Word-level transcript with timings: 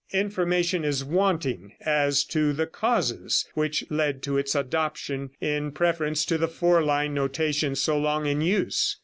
Information 0.13 0.83
is 0.83 1.05
wanting 1.05 1.73
as 1.81 2.23
to 2.23 2.53
the 2.53 2.65
causes 2.65 3.45
which 3.53 3.85
led 3.91 4.23
to 4.23 4.35
its 4.35 4.55
adoption 4.55 5.29
in 5.39 5.71
preference 5.71 6.25
to 6.25 6.39
the 6.39 6.47
four 6.47 6.81
line 6.83 7.13
notation 7.13 7.75
so 7.75 7.99
long 7.99 8.25
in 8.25 8.41
use. 8.41 8.97